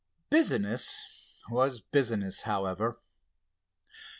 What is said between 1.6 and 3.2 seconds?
business, however.